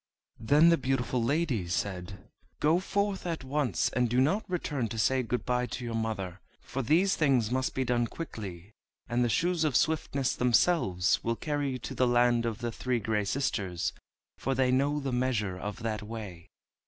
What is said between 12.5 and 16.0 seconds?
the Three Gray Sisters for they know the measure of